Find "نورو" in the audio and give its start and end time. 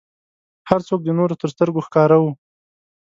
1.17-1.39